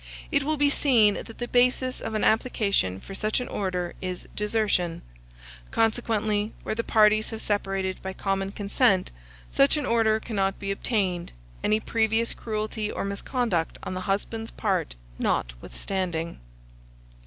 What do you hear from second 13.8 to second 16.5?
on the husband's part notwithstanding.